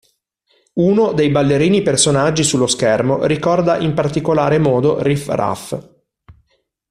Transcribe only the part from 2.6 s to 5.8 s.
schermo, ricorda in particolare modo Riff-Raff.